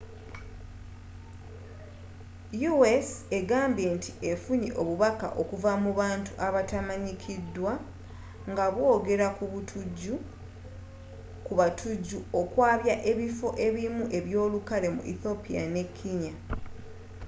[2.71, 3.07] u.s
[3.37, 7.73] egambye nti effunye obubaka okuva mu bantu abatamanyikiddwa
[8.51, 9.27] nga bwogera
[11.45, 16.33] ku batujju okwabya ebiffo ebimu ebyolukale” mu ethiopia ne kenya